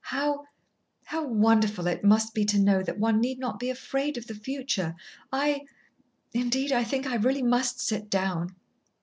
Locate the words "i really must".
7.05-7.79